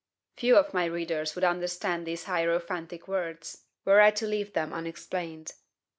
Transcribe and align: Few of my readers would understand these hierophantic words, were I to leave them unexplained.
Few 0.35 0.55
of 0.57 0.73
my 0.73 0.85
readers 0.85 1.35
would 1.35 1.43
understand 1.43 2.07
these 2.07 2.23
hierophantic 2.23 3.07
words, 3.07 3.65
were 3.85 4.01
I 4.01 4.09
to 4.09 4.25
leave 4.25 4.53
them 4.53 4.73
unexplained. 4.73 5.51